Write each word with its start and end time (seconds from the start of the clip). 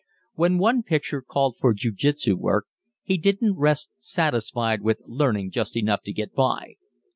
When 0.33 0.57
one 0.57 0.81
picture 0.81 1.21
called 1.21 1.57
for 1.59 1.75
jiu 1.75 1.91
jitsu 1.91 2.35
work, 2.35 2.65
he 3.03 3.17
didn't 3.17 3.59
rest 3.59 3.91
satisfied 3.99 4.81
with 4.81 5.03
learning 5.05 5.51
just 5.51 5.77
enough 5.77 6.01
to 6.05 6.11
"get 6.11 6.33
by." 6.33 6.77